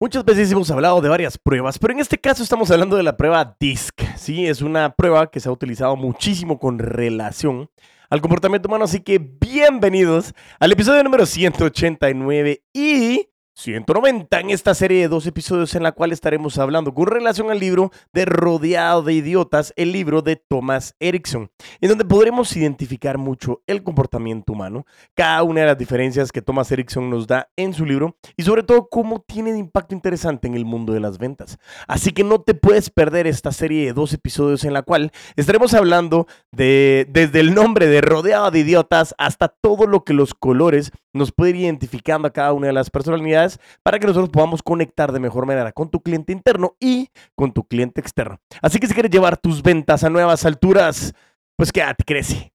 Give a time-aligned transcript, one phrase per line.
[0.00, 3.16] Muchas veces hemos hablado de varias pruebas, pero en este caso estamos hablando de la
[3.16, 4.00] prueba DISC.
[4.16, 7.68] Sí, es una prueba que se ha utilizado muchísimo con relación
[8.08, 13.27] al comportamiento humano, así que bienvenidos al episodio número 189 y
[13.58, 17.58] 190 en esta serie de dos episodios en la cual estaremos hablando con relación al
[17.58, 23.62] libro de Rodeado de Idiotas, el libro de Thomas Erickson, en donde podremos identificar mucho
[23.66, 27.84] el comportamiento humano, cada una de las diferencias que Thomas Erickson nos da en su
[27.84, 31.58] libro y sobre todo cómo tiene de impacto interesante en el mundo de las ventas.
[31.88, 35.74] Así que no te puedes perder esta serie de dos episodios en la cual estaremos
[35.74, 40.92] hablando de desde el nombre de Rodeado de Idiotas hasta todo lo que los colores
[41.18, 45.10] nos pueden ir identificando a cada una de las personalidades para que nosotros podamos conectar
[45.12, 48.40] de mejor manera con tu cliente interno y con tu cliente externo.
[48.62, 51.12] Así que si quieres llevar tus ventas a nuevas alturas,
[51.56, 52.52] pues quédate, crece.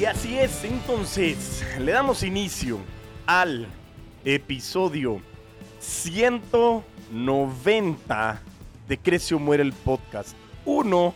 [0.00, 2.78] Y así es, entonces, le damos inicio
[3.26, 3.68] al
[4.24, 5.20] episodio
[5.78, 8.42] 190
[8.88, 10.34] de Crecio Muere el Podcast.
[10.64, 11.14] 1,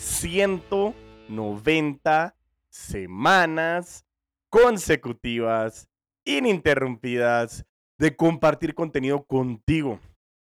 [0.00, 0.94] 9, 0,
[1.28, 2.34] 90
[2.70, 4.06] semanas
[4.48, 5.90] consecutivas,
[6.24, 7.66] ininterrumpidas,
[7.98, 10.00] de compartir contenido contigo.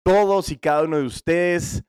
[0.02, 1.84] Todos y cada uno de ustedes,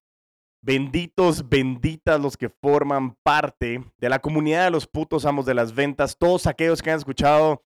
[0.61, 5.73] benditos, benditas los que forman parte de la comunidad de los putos amos de las
[5.73, 7.63] ventas, todos aquellos que han escuchado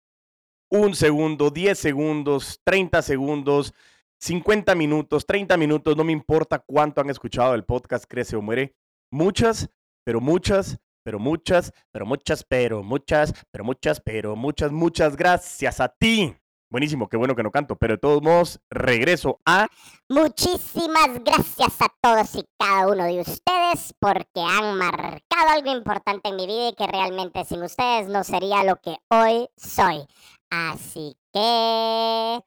[0.68, 3.72] un segundo, 10 segundos, 30 segundos,
[4.18, 8.74] 50 minutos, 30 minutos, no me importa cuánto han escuchado el podcast Crece o Muere.
[9.16, 9.70] Muchas,
[10.04, 15.88] pero muchas, pero muchas, pero muchas, pero muchas, pero muchas, pero muchas, muchas gracias a
[15.88, 16.36] ti.
[16.70, 19.68] Buenísimo, qué bueno que no canto, pero de todos modos, regreso a...
[20.10, 26.36] Muchísimas gracias a todos y cada uno de ustedes porque han marcado algo importante en
[26.36, 30.06] mi vida y que realmente sin ustedes no sería lo que hoy soy.
[30.50, 32.42] Así que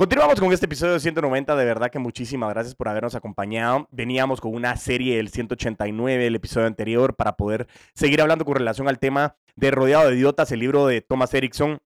[0.00, 1.54] Continuamos con este episodio 190.
[1.54, 3.86] De verdad que muchísimas gracias por habernos acompañado.
[3.90, 8.88] Veníamos con una serie del 189, el episodio anterior, para poder seguir hablando con relación
[8.88, 11.82] al tema de Rodeado de Idiotas, el libro de Thomas Erickson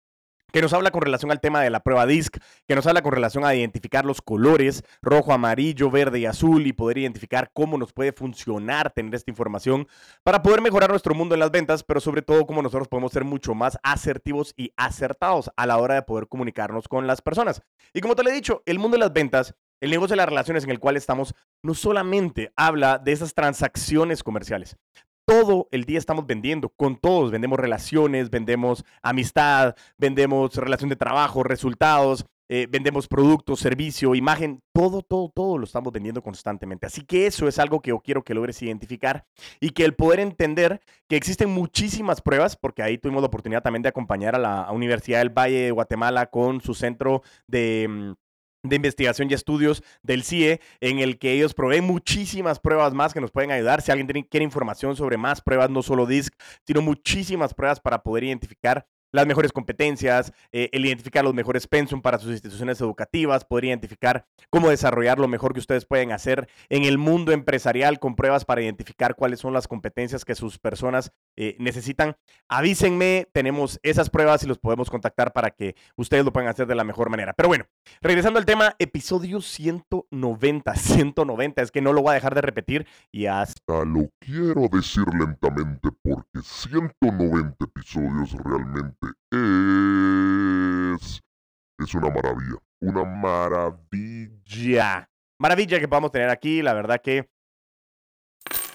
[0.53, 2.37] que nos habla con relación al tema de la prueba DISC,
[2.67, 6.73] que nos habla con relación a identificar los colores rojo, amarillo, verde y azul y
[6.73, 9.87] poder identificar cómo nos puede funcionar tener esta información
[10.23, 13.23] para poder mejorar nuestro mundo en las ventas, pero sobre todo cómo nosotros podemos ser
[13.23, 17.63] mucho más asertivos y acertados a la hora de poder comunicarnos con las personas.
[17.91, 20.29] Y como te lo he dicho, el mundo de las ventas el negocio de las
[20.29, 24.77] relaciones en el cual estamos no solamente habla de esas transacciones comerciales,
[25.25, 31.43] todo el día estamos vendiendo, con todos, vendemos relaciones, vendemos amistad, vendemos relación de trabajo,
[31.43, 36.85] resultados, eh, vendemos productos, servicio, imagen, todo, todo, todo lo estamos vendiendo constantemente.
[36.85, 39.25] Así que eso es algo que yo quiero que logres identificar
[39.59, 43.81] y que el poder entender que existen muchísimas pruebas, porque ahí tuvimos la oportunidad también
[43.81, 48.22] de acompañar a la Universidad del Valle de Guatemala con su centro de mm,
[48.63, 53.21] de investigación y estudios del CIE, en el que ellos proveen muchísimas pruebas más que
[53.21, 53.81] nos pueden ayudar.
[53.81, 56.33] Si alguien quiere información sobre más pruebas, no solo DISC,
[56.65, 62.01] sino muchísimas pruebas para poder identificar las mejores competencias, eh, el identificar los mejores pensum
[62.01, 66.83] para sus instituciones educativas, poder identificar cómo desarrollar lo mejor que ustedes pueden hacer en
[66.83, 71.55] el mundo empresarial con pruebas para identificar cuáles son las competencias que sus personas eh,
[71.59, 72.17] necesitan.
[72.49, 76.75] Avísenme, tenemos esas pruebas y los podemos contactar para que ustedes lo puedan hacer de
[76.75, 77.33] la mejor manera.
[77.33, 77.65] Pero bueno,
[78.01, 82.87] regresando al tema, episodio 190, 190, es que no lo voy a dejar de repetir
[83.11, 91.21] y hasta lo quiero decir lentamente porque 190 episodios realmente es,
[91.79, 92.57] es una maravilla.
[92.79, 95.09] Una maravilla.
[95.39, 96.61] Maravilla que podamos tener aquí.
[96.61, 97.29] La verdad que.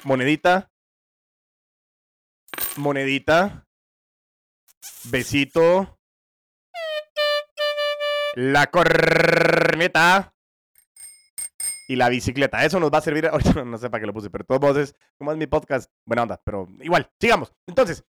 [0.04, 0.70] Monedita.
[2.76, 3.66] Monedita.
[5.10, 5.98] Besito.
[8.34, 10.34] La corneta.
[11.88, 12.64] Y la bicicleta.
[12.64, 13.30] Eso nos va a servir.
[13.64, 14.94] No sé para qué lo puse, pero todos modos es.
[15.18, 16.40] Como es mi podcast, buena onda.
[16.44, 17.52] Pero igual, sigamos.
[17.66, 18.04] Entonces,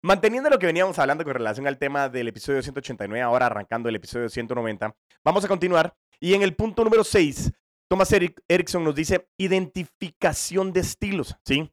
[0.00, 3.96] Manteniendo lo que veníamos hablando con relación al tema del episodio 189, ahora arrancando el
[3.96, 5.92] episodio 190, vamos a continuar.
[6.20, 7.50] Y en el punto número 6,
[7.88, 11.72] Thomas Erickson nos dice identificación de estilos, ¿sí?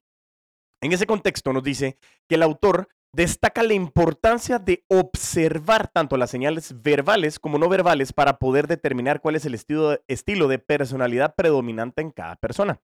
[0.81, 6.29] En ese contexto nos dice que el autor destaca la importancia de observar tanto las
[6.29, 12.01] señales verbales como no verbales para poder determinar cuál es el estilo, de personalidad predominante
[12.01, 12.81] en cada persona.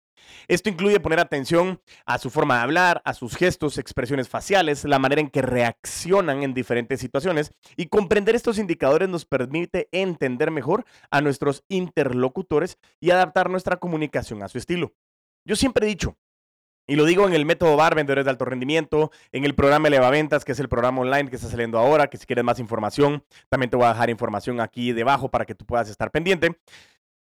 [0.46, 5.00] Esto incluye poner atención a su forma de hablar, a sus gestos, expresiones faciales, la
[5.00, 10.84] manera en que reaccionan en diferentes situaciones y comprender estos indicadores nos permite entender mejor
[11.10, 14.92] a nuestros interlocutores y adaptar nuestra comunicación a su estilo.
[15.44, 16.16] Yo siempre he dicho,
[16.90, 20.10] Y lo digo en el método BAR, vendedores de alto rendimiento, en el programa Eleva
[20.10, 23.22] Ventas, que es el programa online que está saliendo ahora, que si quieres más información,
[23.48, 26.58] también te voy a dejar información aquí debajo para que tú puedas estar pendiente.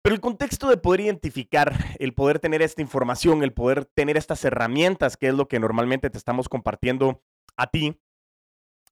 [0.02, 4.46] Pero el contexto de poder identificar, el poder tener esta información, el poder tener estas
[4.46, 7.22] herramientas, que es lo que normalmente te estamos compartiendo
[7.58, 8.00] a ti,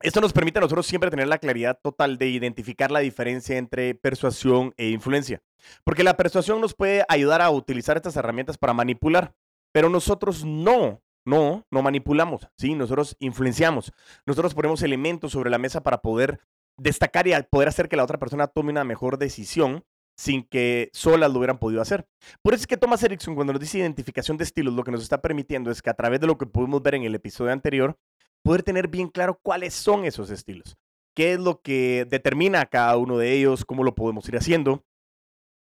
[0.02, 3.96] esto nos permite a nosotros siempre tener la claridad total de identificar la diferencia entre
[3.96, 5.42] persuasión e influencia.
[5.86, 9.34] Porque la persuasión nos puede ayudar a utilizar estas herramientas para manipular,
[9.78, 12.74] pero nosotros no, no, no manipulamos, ¿sí?
[12.74, 13.94] Nosotros influenciamos.
[14.26, 16.40] Nosotros ponemos elementos sobre la mesa para poder
[16.80, 19.84] destacar y poder hacer que la otra persona tome una mejor decisión
[20.18, 22.08] sin que solas lo hubieran podido hacer.
[22.42, 25.04] Por eso es que Thomas Erickson, cuando nos dice identificación de estilos, lo que nos
[25.04, 28.00] está permitiendo es que a través de lo que pudimos ver en el episodio anterior,
[28.44, 30.76] poder tener bien claro cuáles son esos estilos,
[31.16, 34.84] qué es lo que determina a cada uno de ellos, cómo lo podemos ir haciendo.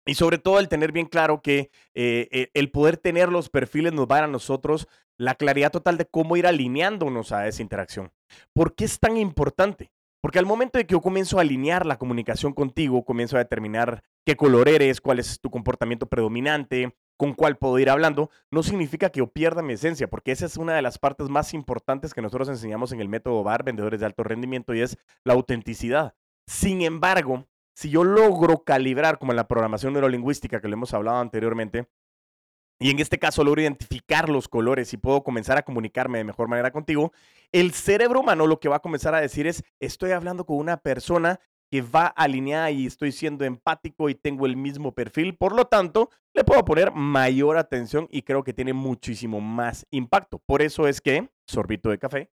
[0.07, 3.93] Y sobre todo el tener bien claro que eh, eh, el poder tener los perfiles
[3.93, 7.63] nos va a dar a nosotros la claridad total de cómo ir alineándonos a esa
[7.63, 8.13] interacción.
[8.53, 9.93] ¿Por qué es tan importante?
[10.21, 14.03] Porque al momento de que yo comienzo a alinear la comunicación contigo, comienzo a determinar
[14.25, 19.11] qué color eres, cuál es tu comportamiento predominante, con cuál puedo ir hablando, no significa
[19.11, 22.23] que yo pierda mi esencia, porque esa es una de las partes más importantes que
[22.23, 26.15] nosotros enseñamos en el método BAR, vendedores de alto rendimiento, y es la autenticidad.
[26.49, 31.19] Sin embargo, si yo logro calibrar, como en la programación neurolingüística que le hemos hablado
[31.19, 31.89] anteriormente,
[32.79, 36.49] y en este caso logro identificar los colores y puedo comenzar a comunicarme de mejor
[36.49, 37.13] manera contigo,
[37.53, 40.79] el cerebro humano lo que va a comenzar a decir es, estoy hablando con una
[40.79, 41.39] persona
[41.71, 45.37] que va alineada y estoy siendo empático y tengo el mismo perfil.
[45.37, 50.39] Por lo tanto, le puedo poner mayor atención y creo que tiene muchísimo más impacto.
[50.45, 52.31] Por eso es que, sorbito de café,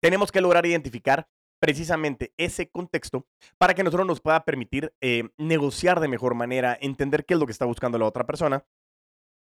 [0.00, 1.28] tenemos que lograr identificar
[1.64, 3.26] precisamente ese contexto
[3.56, 7.46] para que nosotros nos pueda permitir eh, negociar de mejor manera, entender qué es lo
[7.46, 8.66] que está buscando la otra persona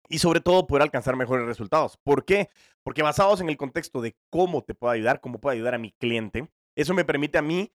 [0.09, 1.95] y sobre todo poder alcanzar mejores resultados.
[2.03, 2.49] ¿Por qué?
[2.83, 5.93] Porque basados en el contexto de cómo te puedo ayudar, cómo puedo ayudar a mi
[5.93, 7.71] cliente, eso me permite a mí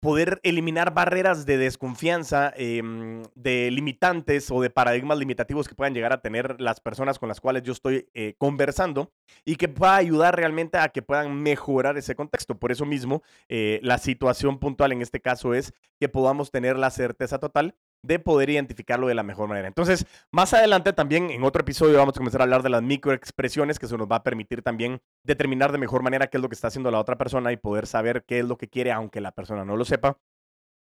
[0.00, 6.12] poder eliminar barreras de desconfianza, em, de limitantes o de paradigmas limitativos que puedan llegar
[6.12, 9.12] a tener las personas con las cuales yo estoy eh, conversando
[9.44, 12.58] y que pueda ayudar realmente a que puedan mejorar ese contexto.
[12.58, 16.90] Por eso mismo, eh, la situación puntual en este caso es que podamos tener la
[16.90, 17.74] certeza total
[18.06, 19.68] de poder identificarlo de la mejor manera.
[19.68, 23.78] Entonces, más adelante también en otro episodio vamos a comenzar a hablar de las microexpresiones
[23.78, 26.54] que eso nos va a permitir también determinar de mejor manera qué es lo que
[26.54, 29.32] está haciendo la otra persona y poder saber qué es lo que quiere aunque la
[29.32, 30.18] persona no lo sepa.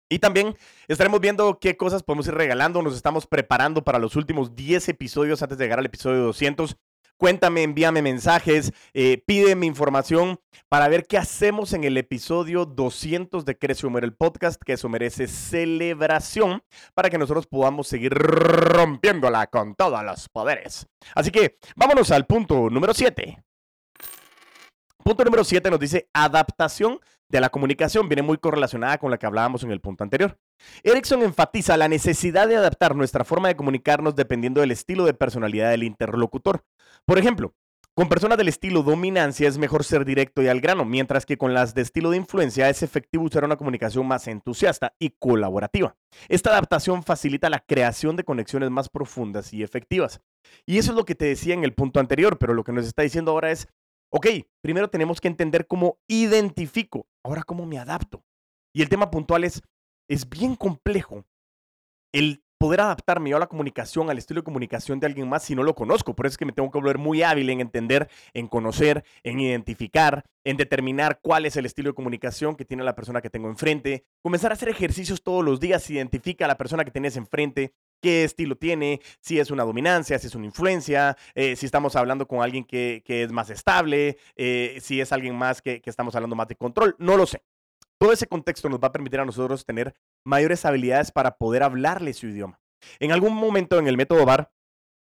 [0.08, 0.56] Y también
[0.88, 2.82] estaremos viendo qué cosas podemos ir regalando.
[2.82, 6.76] Nos estamos preparando para los últimos 10 episodios antes de llegar al episodio 200
[7.22, 13.56] cuéntame, envíame mensajes, eh, pídeme información para ver qué hacemos en el episodio 200 de
[13.56, 16.64] Crece Humor, el podcast, que eso merece celebración
[16.94, 20.88] para que nosotros podamos seguir rompiéndola con todos los poderes.
[21.14, 23.40] Así que vámonos al punto número 7.
[25.02, 28.08] Punto número 7 nos dice adaptación de la comunicación.
[28.08, 30.38] Viene muy correlacionada con la que hablábamos en el punto anterior.
[30.84, 35.70] Erickson enfatiza la necesidad de adaptar nuestra forma de comunicarnos dependiendo del estilo de personalidad
[35.70, 36.64] del interlocutor.
[37.04, 37.54] Por ejemplo,
[37.94, 41.52] con personas del estilo dominancia es mejor ser directo y al grano, mientras que con
[41.52, 45.94] las de estilo de influencia es efectivo usar una comunicación más entusiasta y colaborativa.
[46.28, 50.22] Esta adaptación facilita la creación de conexiones más profundas y efectivas.
[50.64, 52.86] Y eso es lo que te decía en el punto anterior, pero lo que nos
[52.86, 53.68] está diciendo ahora es,
[54.12, 54.26] ok,
[54.60, 58.22] primero tenemos que entender cómo identifico, ahora cómo me adapto.
[58.74, 59.62] Y el tema puntual es,
[60.08, 61.24] es bien complejo
[62.12, 65.56] el poder adaptarme yo a la comunicación, al estilo de comunicación de alguien más si
[65.56, 66.14] no lo conozco.
[66.14, 69.40] Por eso es que me tengo que volver muy hábil en entender, en conocer, en
[69.40, 73.48] identificar, en determinar cuál es el estilo de comunicación que tiene la persona que tengo
[73.48, 74.04] enfrente.
[74.22, 78.24] Comenzar a hacer ejercicios todos los días, identifica a la persona que tienes enfrente, qué
[78.24, 82.42] estilo tiene, si es una dominancia, si es una influencia, eh, si estamos hablando con
[82.42, 86.48] alguien que, es más estable, eh, si es alguien más que, que estamos hablando más
[86.48, 87.42] de control, no lo sé.
[87.98, 89.94] Todo ese contexto nos va a permitir a nosotros tener
[90.24, 92.60] mayores habilidades para poder hablarle su idioma.
[92.98, 94.50] En algún momento en el método VAR,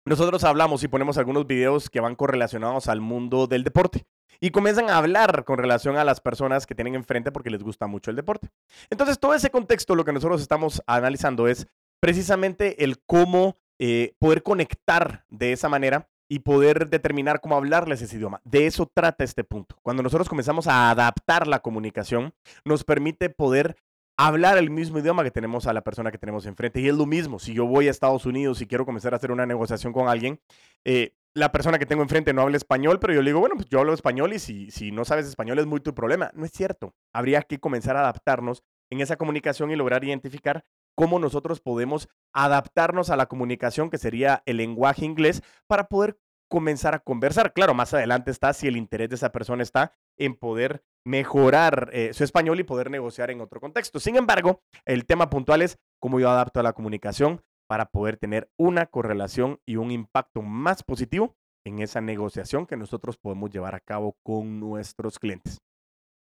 [0.04, 4.04] nosotros hablamos y ponemos algunos videos que van correlacionados al mundo del deporte
[4.40, 7.86] y comienzan a hablar con relación a las personas que tienen enfrente porque les gusta
[7.86, 8.50] mucho el deporte.
[8.90, 11.68] Entonces, todo ese contexto, lo que nosotros estamos analizando es
[12.02, 18.16] precisamente el cómo eh, poder conectar de esa manera y poder determinar cómo hablarles ese
[18.16, 18.40] idioma.
[18.44, 19.76] De eso trata este punto.
[19.82, 23.76] Cuando nosotros comenzamos a adaptar la comunicación, nos permite poder
[24.18, 26.80] hablar el mismo idioma que tenemos a la persona que tenemos enfrente.
[26.80, 29.30] Y es lo mismo, si yo voy a Estados Unidos y quiero comenzar a hacer
[29.30, 30.40] una negociación con alguien,
[30.84, 33.68] eh, la persona que tengo enfrente no habla español, pero yo le digo, bueno, pues
[33.68, 36.32] yo hablo español y si, si no sabes español es muy tu problema.
[36.34, 36.94] No es cierto.
[37.12, 43.10] Habría que comenzar a adaptarnos en esa comunicación y lograr identificar cómo nosotros podemos adaptarnos
[43.10, 46.18] a la comunicación, que sería el lenguaje inglés, para poder
[46.48, 47.54] comenzar a conversar.
[47.54, 52.12] Claro, más adelante está si el interés de esa persona está en poder mejorar eh,
[52.12, 53.98] su español y poder negociar en otro contexto.
[53.98, 58.50] Sin embargo, el tema puntual es cómo yo adapto a la comunicación para poder tener
[58.58, 63.80] una correlación y un impacto más positivo en esa negociación que nosotros podemos llevar a
[63.80, 65.62] cabo con nuestros clientes.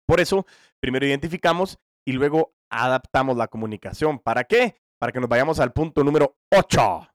[0.06, 0.46] Por eso,
[0.80, 4.18] primero identificamos y luego adaptamos la comunicación.
[4.18, 4.76] ¿Para qué?
[4.98, 7.08] Para que nos vayamos al punto número 8.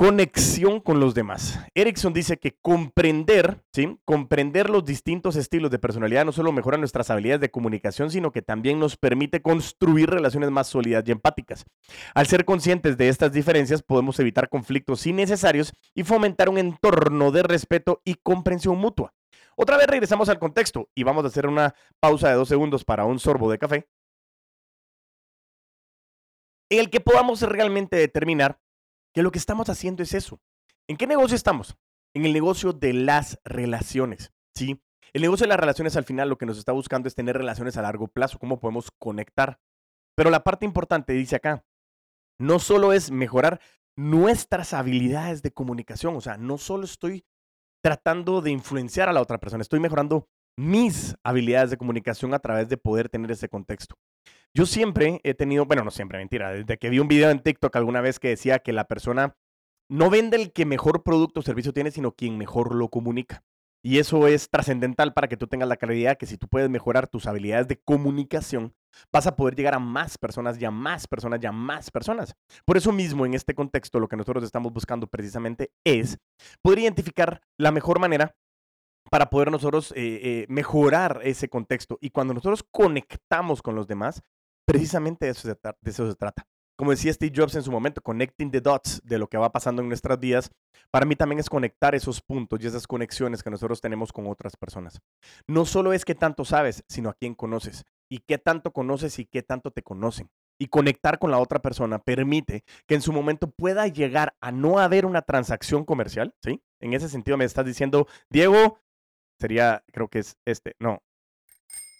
[0.00, 1.58] Conexión con los demás.
[1.74, 3.98] Erickson dice que comprender, ¿sí?
[4.06, 8.40] Comprender los distintos estilos de personalidad no solo mejora nuestras habilidades de comunicación, sino que
[8.40, 11.66] también nos permite construir relaciones más sólidas y empáticas.
[12.14, 17.42] Al ser conscientes de estas diferencias, podemos evitar conflictos innecesarios y fomentar un entorno de
[17.42, 19.12] respeto y comprensión mutua.
[19.62, 23.04] Otra vez regresamos al contexto y vamos a hacer una pausa de dos segundos para
[23.04, 23.90] un sorbo de café,
[26.70, 28.58] en el que podamos realmente determinar
[29.12, 30.40] que lo que estamos haciendo es eso.
[30.88, 31.76] ¿En qué negocio estamos?
[32.14, 34.82] En el negocio de las relaciones, ¿sí?
[35.12, 37.76] El negocio de las relaciones al final lo que nos está buscando es tener relaciones
[37.76, 39.60] a largo plazo, cómo podemos conectar.
[40.16, 41.66] Pero la parte importante dice acá,
[42.38, 43.60] no solo es mejorar
[43.94, 47.26] nuestras habilidades de comunicación, o sea, no solo estoy
[47.82, 52.68] tratando de influenciar a la otra persona, estoy mejorando mis habilidades de comunicación a través
[52.68, 53.96] de poder tener ese contexto.
[54.52, 57.74] Yo siempre he tenido, bueno, no siempre, mentira, desde que vi un video en TikTok
[57.76, 59.36] alguna vez que decía que la persona
[59.88, 63.44] no vende el que mejor producto o servicio tiene, sino quien mejor lo comunica.
[63.82, 67.08] Y eso es trascendental para que tú tengas la claridad que si tú puedes mejorar
[67.08, 68.74] tus habilidades de comunicación,
[69.12, 72.34] vas a poder llegar a más personas y a más personas y a más personas.
[72.64, 76.18] Por eso mismo, en este contexto, lo que nosotros estamos buscando precisamente es
[76.62, 78.34] poder identificar la mejor manera
[79.10, 81.98] para poder nosotros eh, eh, mejorar ese contexto.
[82.00, 84.22] Y cuando nosotros conectamos con los demás,
[84.66, 86.46] precisamente de eso, se de eso se trata.
[86.80, 89.82] Como decía Steve Jobs en su momento, connecting the dots de lo que va pasando
[89.82, 90.50] en nuestras vidas,
[90.90, 94.56] para mí también es conectar esos puntos y esas conexiones que nosotros tenemos con otras
[94.56, 94.98] personas.
[95.46, 99.24] No solo es qué tanto sabes, sino a quién conoces y qué tanto conoces y
[99.24, 100.28] qué tanto te conocen.
[100.58, 104.78] Y conectar con la otra persona permite que en su momento pueda llegar a no
[104.78, 106.62] haber una transacción comercial, ¿sí?
[106.80, 108.78] En ese sentido me estás diciendo, Diego,
[109.38, 111.02] sería, creo que es este, no,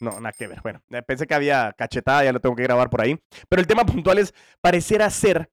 [0.01, 0.61] no, nada que ver.
[0.63, 3.19] Bueno, eh, pensé que había cachetada, ya lo tengo que grabar por ahí.
[3.49, 5.51] Pero el tema puntual es, parecer ser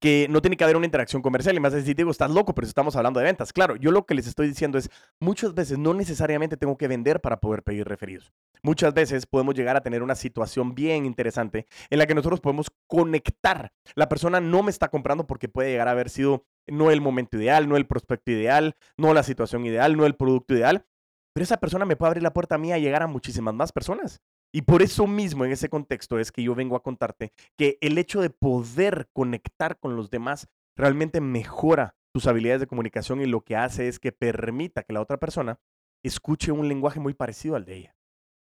[0.00, 1.56] que no tiene que haber una interacción comercial.
[1.56, 3.52] Y más decir, digo, estás loco, pero estamos hablando de ventas.
[3.52, 4.90] Claro, yo lo que les estoy diciendo es,
[5.20, 8.32] muchas veces no necesariamente tengo que vender para poder pedir referidos.
[8.62, 12.70] Muchas veces podemos llegar a tener una situación bien interesante en la que nosotros podemos
[12.86, 13.72] conectar.
[13.94, 17.36] La persona no me está comprando porque puede llegar a haber sido no el momento
[17.36, 20.84] ideal, no el prospecto ideal, no la situación ideal, no el producto ideal,
[21.32, 23.72] pero esa persona me puede abrir la puerta a mí a llegar a muchísimas más
[23.72, 24.20] personas.
[24.52, 27.98] Y por eso mismo, en ese contexto, es que yo vengo a contarte que el
[27.98, 33.42] hecho de poder conectar con los demás realmente mejora tus habilidades de comunicación y lo
[33.42, 35.60] que hace es que permita que la otra persona
[36.02, 37.96] escuche un lenguaje muy parecido al de ella.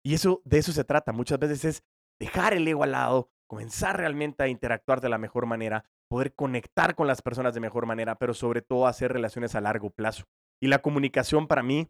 [0.06, 1.12] Y eso de eso se trata.
[1.12, 1.84] Muchas veces es
[2.20, 6.96] dejar el ego al lado, comenzar realmente a interactuar de la mejor manera, poder conectar
[6.96, 10.26] con las personas de mejor manera, pero sobre todo hacer relaciones a largo plazo.
[10.62, 11.90] Y la comunicación para mí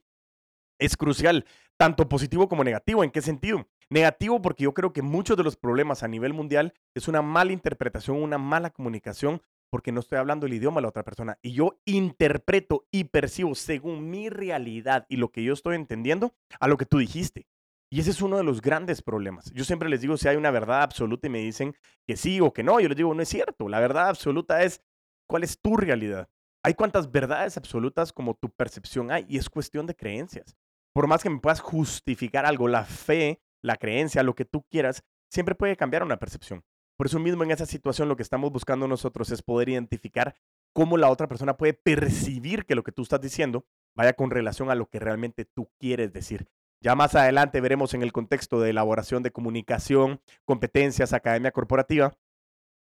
[0.79, 1.45] es crucial,
[1.77, 3.03] tanto positivo como negativo.
[3.03, 3.67] ¿En qué sentido?
[3.89, 7.53] Negativo porque yo creo que muchos de los problemas a nivel mundial es una mala
[7.53, 11.37] interpretación, una mala comunicación, porque no estoy hablando el idioma de la otra persona.
[11.41, 16.67] Y yo interpreto y percibo según mi realidad y lo que yo estoy entendiendo a
[16.67, 17.47] lo que tú dijiste.
[17.89, 19.51] Y ese es uno de los grandes problemas.
[19.53, 21.73] Yo siempre les digo si hay una verdad absoluta y me dicen
[22.05, 22.79] que sí o que no.
[22.81, 23.69] Yo les digo, no es cierto.
[23.69, 24.81] La verdad absoluta es
[25.27, 26.29] cuál es tu realidad.
[26.63, 30.57] Hay cuantas verdades absolutas como tu percepción hay y es cuestión de creencias
[30.97, 35.03] por más que me puedas justificar algo, la fe, la creencia, lo que tú quieras,
[35.29, 36.63] siempre puede cambiar una percepción.
[36.97, 40.35] Por eso mismo en esa situación lo que estamos buscando nosotros es poder identificar
[40.73, 44.71] cómo la otra persona puede percibir que lo que tú estás diciendo vaya con relación
[44.71, 46.47] a lo que realmente tú quieres decir.
[46.81, 52.15] Ya más adelante veremos en el contexto de elaboración de comunicación, competencias, academia corporativa,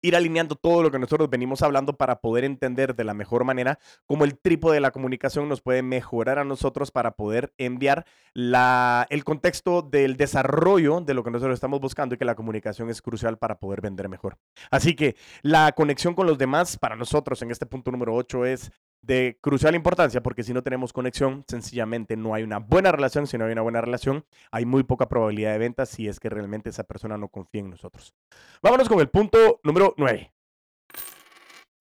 [0.02, 3.78] ir alineando todo lo que nosotros venimos hablando para poder entender de la mejor manera
[4.06, 9.06] cómo el trípode de la comunicación nos puede mejorar a nosotros para poder enviar la,
[9.10, 13.02] el contexto del desarrollo de lo que nosotros estamos buscando y que la comunicación es
[13.02, 14.38] crucial para poder vender mejor.
[14.70, 18.70] Así que la conexión con los demás para nosotros en este punto número 8 es
[19.02, 23.26] de crucial importancia porque si no tenemos conexión, sencillamente no hay una buena relación.
[23.26, 26.28] Si no hay una buena relación, hay muy poca probabilidad de ventas si es que
[26.28, 28.14] realmente esa persona no confía en nosotros.
[28.62, 30.32] Vámonos con el punto número 9.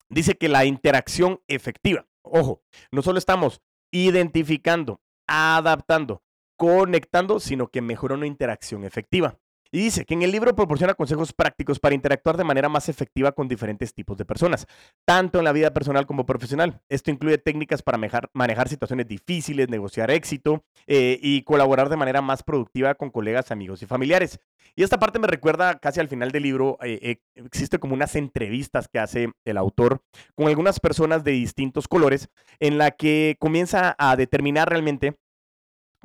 [0.09, 2.07] Dice que la interacción efectiva.
[2.21, 3.61] Ojo, no solo estamos
[3.91, 6.23] identificando, adaptando,
[6.57, 9.37] conectando, sino que mejora una interacción efectiva.
[9.71, 13.31] Y dice que en el libro proporciona consejos prácticos para interactuar de manera más efectiva
[13.31, 14.65] con diferentes tipos de personas,
[15.05, 16.81] tanto en la vida personal como profesional.
[16.89, 17.99] Esto incluye técnicas para
[18.33, 23.83] manejar, situaciones difíciles, negociar éxito eh, y colaborar de manera más productiva con colegas, amigos
[23.83, 24.39] y familiares.
[24.75, 28.15] Y esta parte me recuerda casi al final del libro, eh, eh, existe como unas
[28.15, 30.01] entrevistas que hace el autor
[30.35, 35.17] con algunas personas de distintos colores en la que comienza a determinar realmente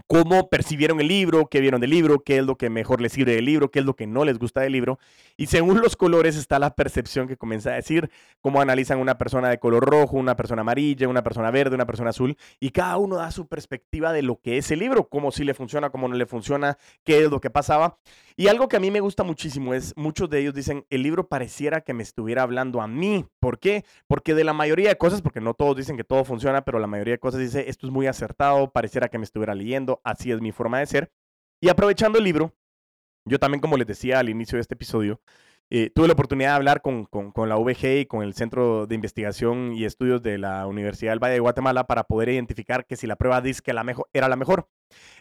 [0.06, 3.34] cómo percibieron el libro, qué vieron del libro, qué es lo que mejor les sirve
[3.34, 4.98] del libro, qué es lo que no les gusta del libro.
[5.36, 8.10] Y según los colores está la percepción que comienza a decir,
[8.40, 12.10] cómo analizan una persona de color rojo, una persona amarilla, una persona verde, una persona
[12.10, 12.36] azul.
[12.60, 15.54] Y cada uno da su perspectiva de lo que es el libro, cómo sí le
[15.54, 17.98] funciona, cómo no le funciona, qué es lo que pasaba.
[18.36, 21.28] Y algo que a mí me gusta muchísimo es, muchos de ellos dicen, el libro
[21.28, 23.24] pareciera que me estuviera hablando a mí.
[23.38, 23.84] ¿Por qué?
[24.08, 26.88] Porque de la mayoría de cosas, porque no todos dicen que todo funciona, pero la
[26.88, 30.40] mayoría de cosas dice, esto es muy acertado, pareciera que me estuviera leyendo, así es
[30.40, 31.12] mi forma de ser.
[31.60, 32.54] Y aprovechando el libro,
[33.24, 35.20] yo también, como les decía al inicio de este episodio,
[35.70, 38.94] eh, tuve la oportunidad de hablar con, con, la VG y con el Centro de
[38.94, 43.06] Investigación y Estudios de la Universidad del Valle de Guatemala para poder identificar que si
[43.06, 43.66] la prueba DISC
[44.12, 44.68] era la mejor.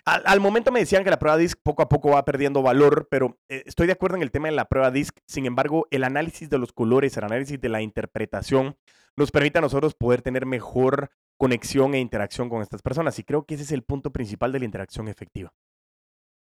[0.06, 3.40] Al, momento me decían que la prueba DISC poco a poco va perdiendo valor, pero
[3.48, 5.18] eh, estoy de acuerdo en el tema de la prueba DISC.
[5.26, 8.76] Sin embargo, el análisis de los colores, el análisis de la interpretación,
[9.16, 13.18] nos permite a nosotros poder tener mejor conexión e interacción con estas personas.
[13.20, 15.54] Y creo que ese es el punto principal de la interacción efectiva.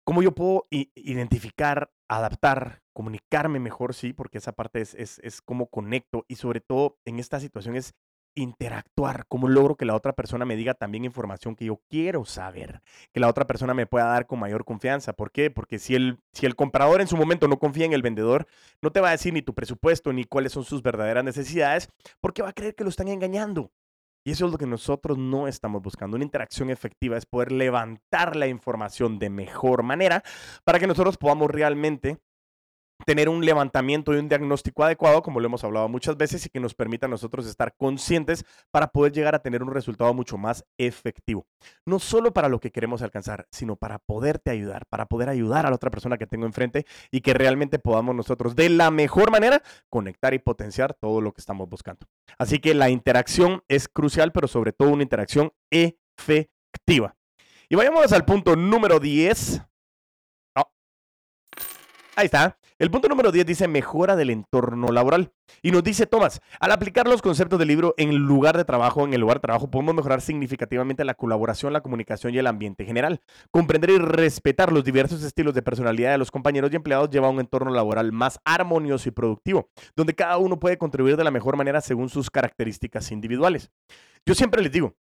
[0.04, 3.94] ¿Cómo yo puedo identificar, adaptar, comunicarme mejor?
[3.94, 7.76] Sí, porque esa parte es, es, es cómo conecto y sobre todo en esta situación
[7.76, 7.94] es
[8.34, 12.82] interactuar, cómo logro que la otra persona me diga también información que yo quiero saber,
[13.12, 15.12] que la otra persona me pueda dar con mayor confianza.
[15.12, 15.50] ¿Por qué?
[15.50, 18.46] Porque si el, si el comprador en su momento no confía en el vendedor,
[18.80, 21.88] no te va a decir ni tu presupuesto ni cuáles son sus verdaderas necesidades,
[22.20, 23.70] porque va a creer que lo están engañando.
[24.24, 26.16] Y eso es lo que nosotros no estamos buscando.
[26.16, 30.22] Una interacción efectiva es poder levantar la información de mejor manera
[30.64, 32.18] para que nosotros podamos realmente
[33.04, 36.60] tener un levantamiento y un diagnóstico adecuado, como lo hemos hablado muchas veces, y que
[36.60, 40.64] nos permita a nosotros estar conscientes para poder llegar a tener un resultado mucho más
[40.78, 41.46] efectivo.
[41.86, 45.70] No solo para lo que queremos alcanzar, sino para poderte ayudar, para poder ayudar a
[45.70, 49.62] la otra persona que tengo enfrente y que realmente podamos nosotros de la mejor manera
[49.90, 52.06] conectar y potenciar todo lo que estamos buscando.
[52.38, 57.16] Así que la interacción es crucial, pero sobre todo una interacción efectiva.
[57.68, 59.62] Y vayamos al punto número 10
[62.14, 62.58] Ahí está.
[62.78, 65.32] El punto número 10 dice mejora del entorno laboral.
[65.62, 69.14] Y nos dice Tomás, al aplicar los conceptos del libro en lugar de trabajo, en
[69.14, 73.22] el lugar de trabajo, podemos mejorar significativamente la colaboración, la comunicación y el ambiente general.
[73.50, 77.30] Comprender y respetar los diversos estilos de personalidad de los compañeros y empleados lleva a
[77.30, 81.56] un entorno laboral más armonioso y productivo, donde cada uno puede contribuir de la mejor
[81.56, 83.70] manera según sus características individuales.
[84.26, 84.94] Yo siempre les digo,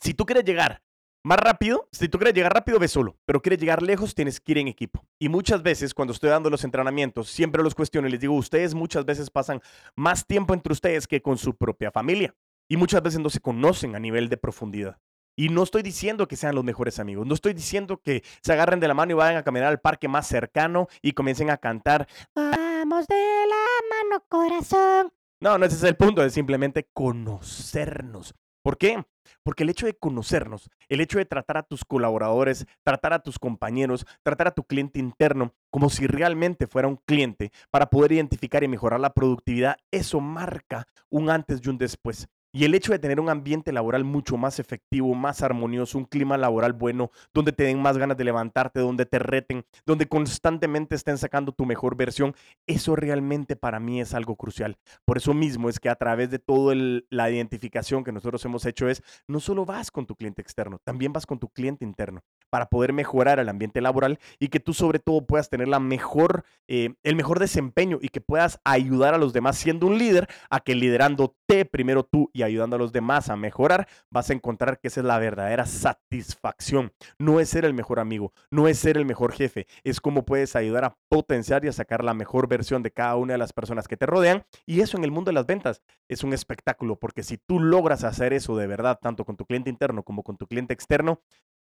[0.00, 0.80] si tú quieres llegar
[1.22, 4.52] más rápido, si tú quieres llegar rápido, ve solo, pero quieres llegar lejos, tienes que
[4.52, 5.04] ir en equipo.
[5.18, 8.74] Y muchas veces, cuando estoy dando los entrenamientos, siempre los cuestiono y les digo, ustedes
[8.74, 9.60] muchas veces pasan
[9.96, 12.34] más tiempo entre ustedes que con su propia familia.
[12.68, 14.98] Y muchas veces no se conocen a nivel de profundidad.
[15.36, 18.80] Y no estoy diciendo que sean los mejores amigos, no estoy diciendo que se agarren
[18.80, 22.08] de la mano y vayan a caminar al parque más cercano y comiencen a cantar,
[22.34, 25.12] vamos de la mano corazón.
[25.40, 28.34] No, no ese es el punto, es simplemente conocernos.
[28.62, 29.02] ¿Por qué?
[29.42, 33.38] Porque el hecho de conocernos, el hecho de tratar a tus colaboradores, tratar a tus
[33.38, 38.62] compañeros, tratar a tu cliente interno como si realmente fuera un cliente para poder identificar
[38.62, 42.28] y mejorar la productividad, eso marca un antes y un después.
[42.52, 46.36] Y el hecho de tener un ambiente laboral mucho más efectivo, más armonioso, un clima
[46.36, 51.16] laboral bueno, donde te den más ganas de levantarte, donde te reten, donde constantemente estén
[51.16, 52.34] sacando tu mejor versión,
[52.66, 54.76] eso realmente para mí es algo crucial.
[55.04, 56.74] Por eso mismo es que a través de toda
[57.08, 61.12] la identificación que nosotros hemos hecho es, no solo vas con tu cliente externo, también
[61.12, 64.98] vas con tu cliente interno para poder mejorar el ambiente laboral y que tú sobre
[64.98, 69.32] todo puedas tener la mejor, eh, el mejor desempeño y que puedas ayudar a los
[69.32, 73.36] demás siendo un líder a que liderándote primero tú y ayudando a los demás a
[73.36, 76.92] mejorar, vas a encontrar que esa es la verdadera satisfacción.
[77.18, 80.56] No es ser el mejor amigo, no es ser el mejor jefe, es cómo puedes
[80.56, 83.88] ayudar a potenciar y a sacar la mejor versión de cada una de las personas
[83.88, 87.22] que te rodean y eso en el mundo de las ventas es un espectáculo porque
[87.22, 90.46] si tú logras hacer eso de verdad, tanto con tu cliente interno como con tu
[90.46, 91.20] cliente externo,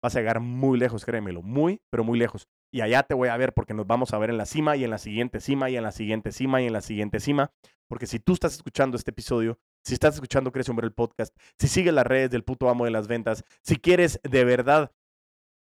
[0.03, 2.47] vas a llegar muy lejos, créemelo, muy, pero muy lejos.
[2.71, 4.83] Y allá te voy a ver porque nos vamos a ver en la cima y
[4.83, 7.51] en la siguiente cima y en la siguiente cima y en la siguiente cima.
[7.87, 11.67] Porque si tú estás escuchando este episodio, si estás escuchando Crece Hombre el podcast, si
[11.67, 14.91] sigues las redes del puto amo de las ventas, si quieres de verdad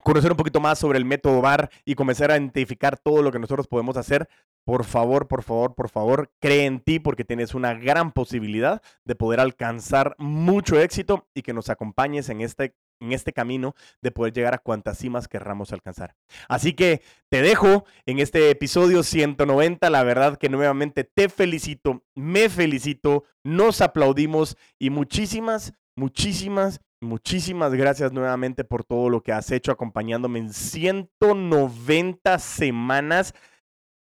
[0.02, 3.38] conocer un poquito más sobre el método VAR y comenzar a identificar todo lo que
[3.38, 4.28] nosotros podemos hacer,
[4.64, 9.14] por favor, por favor, por favor, cree en ti porque tienes una gran posibilidad de
[9.14, 14.32] poder alcanzar mucho éxito y que nos acompañes en este en este camino de poder
[14.32, 16.14] llegar a cuantas cimas querramos alcanzar.
[16.48, 19.90] Así que te dejo en este episodio 190.
[19.90, 28.12] La verdad que nuevamente te felicito, me felicito, nos aplaudimos y muchísimas, muchísimas, muchísimas gracias
[28.12, 33.34] nuevamente por todo lo que has hecho acompañándome en 190 semanas.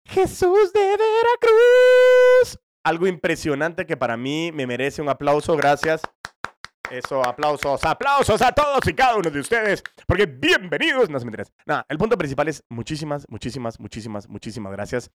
[0.05, 2.59] Jesús de Veracruz.
[2.83, 5.57] Algo impresionante que para mí me merece un aplauso.
[5.57, 6.01] Gracias.
[6.91, 11.09] Eso, aplausos, aplausos a todos y cada uno de ustedes, porque bienvenidos.
[11.09, 11.31] No se me
[11.65, 15.11] Nada, el punto principal es muchísimas, muchísimas, muchísimas, muchísimas gracias.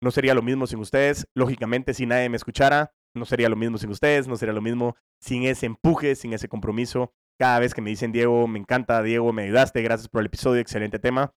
[0.00, 1.26] No sería lo mismo sin ustedes.
[1.34, 4.96] Lógicamente, si nadie me escuchara, no sería lo mismo sin ustedes, no sería lo mismo
[5.20, 7.12] sin ese empuje, sin ese compromiso.
[7.38, 10.60] Cada vez que me dicen, Diego, me encanta, Diego, me ayudaste, gracias por el episodio,
[10.60, 11.32] excelente tema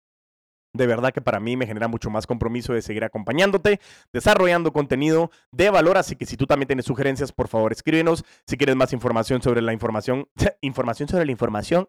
[0.73, 3.81] de verdad que para mí me genera mucho más compromiso de seguir acompañándote,
[4.13, 5.99] desarrollando contenido de valor.
[5.99, 8.25] Así que si tú también tienes sugerencias, por favor escríbenos.
[8.47, 10.29] Si quieres más información sobre la información,
[10.61, 11.89] información sobre la información,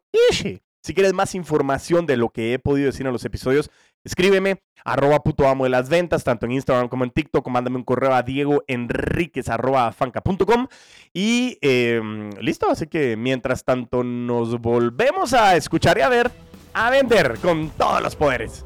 [0.83, 3.71] si quieres más información de lo que he podido decir en los episodios,
[4.03, 7.83] escríbeme, arroba puto amo de las ventas, tanto en Instagram como en TikTok, mándame un
[7.83, 10.67] correo a diegoenriquez arroba fanca.com
[11.13, 16.31] y em, listo, así que mientras tanto nos volvemos a escuchar y a ver
[16.73, 18.65] a vender con todos los poderes.